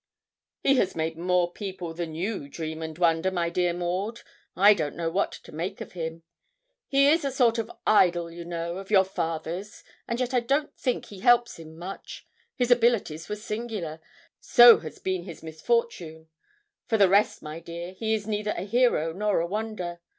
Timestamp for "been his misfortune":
14.97-16.29